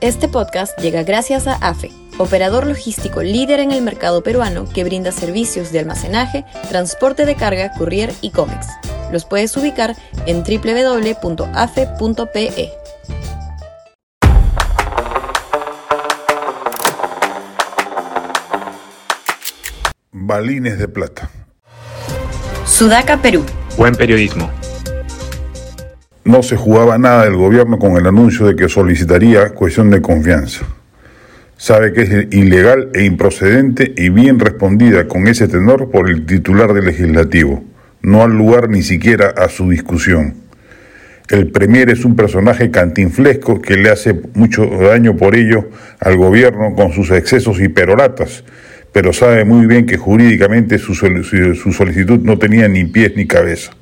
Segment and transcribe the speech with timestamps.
[0.00, 5.12] Este podcast llega gracias a AFE, operador logístico líder en el mercado peruano que brinda
[5.12, 8.66] servicios de almacenaje, transporte de carga, courier y cómics.
[9.12, 9.94] Los puedes ubicar
[10.24, 11.20] en www.afe.pe.
[20.12, 21.30] Balines de plata.
[22.64, 23.44] Sudaca, Perú.
[23.76, 24.50] Buen periodismo.
[26.24, 30.66] No se jugaba nada del gobierno con el anuncio de que solicitaría cuestión de confianza.
[31.56, 36.74] Sabe que es ilegal e improcedente y bien respondida con ese tenor por el titular
[36.74, 37.64] del legislativo.
[38.02, 40.34] No al lugar ni siquiera a su discusión.
[41.30, 46.74] El Premier es un personaje cantinflesco que le hace mucho daño por ello al gobierno
[46.74, 48.44] con sus excesos y peroratas,
[48.92, 53.72] pero sabe muy bien que jurídicamente su, su solicitud no tenía ni pies ni cabeza.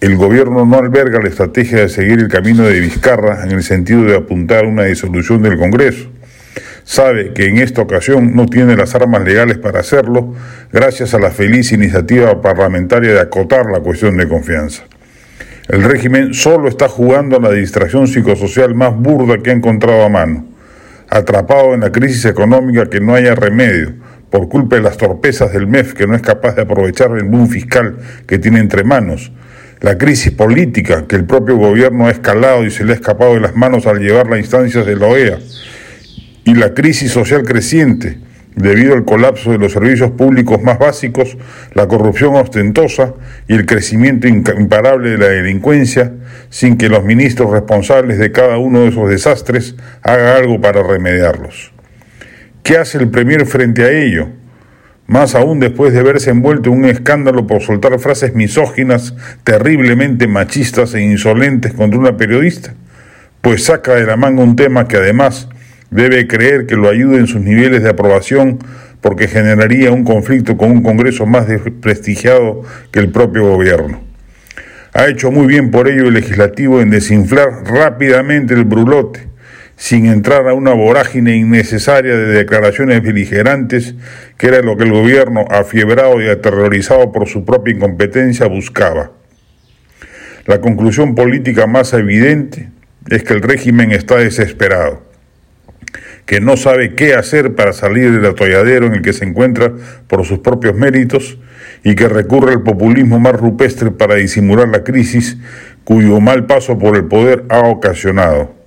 [0.00, 4.04] El gobierno no alberga la estrategia de seguir el camino de Vizcarra en el sentido
[4.04, 6.08] de apuntar a una disolución del Congreso.
[6.84, 10.34] Sabe que en esta ocasión no tiene las armas legales para hacerlo
[10.72, 14.84] gracias a la feliz iniciativa parlamentaria de acotar la cuestión de confianza.
[15.68, 20.08] El régimen solo está jugando a la distracción psicosocial más burda que ha encontrado a
[20.08, 20.46] mano,
[21.10, 23.92] atrapado en la crisis económica que no haya remedio,
[24.30, 27.48] por culpa de las torpezas del MEF que no es capaz de aprovechar el boom
[27.48, 29.30] fiscal que tiene entre manos,
[29.80, 33.40] la crisis política que el propio gobierno ha escalado y se le ha escapado de
[33.40, 35.38] las manos al llevarla a instancias de la OEA,
[36.44, 38.18] y la crisis social creciente
[38.56, 41.36] debido al colapso de los servicios públicos más básicos,
[41.72, 43.14] la corrupción ostentosa
[43.48, 46.12] y el crecimiento imparable de la delincuencia,
[46.48, 51.72] sin que los ministros responsables de cada uno de esos desastres hagan algo para remediarlos.
[52.62, 54.28] ¿Qué hace el Premier frente a ello?
[55.10, 60.94] Más aún después de verse envuelto en un escándalo por soltar frases misóginas, terriblemente machistas
[60.94, 62.74] e insolentes contra una periodista,
[63.40, 65.48] pues saca de la manga un tema que además
[65.90, 68.60] debe creer que lo ayude en sus niveles de aprobación
[69.00, 72.62] porque generaría un conflicto con un Congreso más desprestigiado
[72.92, 74.00] que el propio gobierno.
[74.92, 79.26] Ha hecho muy bien por ello el legislativo en desinflar rápidamente el brulote,
[79.80, 83.94] sin entrar a una vorágine innecesaria de declaraciones beligerantes,
[84.36, 89.12] que era lo que el gobierno, afiebrado y aterrorizado por su propia incompetencia, buscaba.
[90.44, 92.68] La conclusión política más evidente
[93.08, 95.08] es que el régimen está desesperado
[96.26, 99.72] que no sabe qué hacer para salir del atolladero en el que se encuentra
[100.06, 101.38] por sus propios méritos
[101.82, 105.38] y que recurre al populismo más rupestre para disimular la crisis
[105.82, 108.59] cuyo mal paso por el poder ha ocasionado.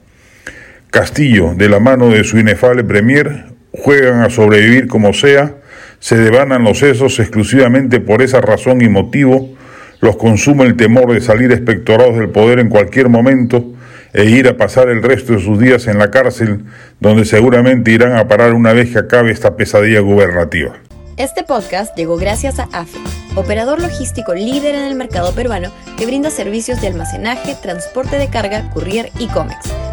[0.93, 5.55] Castillo, de la mano de su inefable premier, juegan a sobrevivir como sea,
[5.97, 9.55] se devanan los sesos exclusivamente por esa razón y motivo,
[10.01, 13.73] los consume el temor de salir espectorados del poder en cualquier momento,
[14.13, 16.63] e ir a pasar el resto de sus días en la cárcel,
[16.99, 20.75] donde seguramente irán a parar una vez que acabe esta pesadilla gubernativa.
[21.17, 22.99] Este podcast llegó gracias a AFE,
[23.35, 28.69] operador logístico líder en el mercado peruano que brinda servicios de almacenaje, transporte de carga,
[28.69, 29.72] courier y cómics.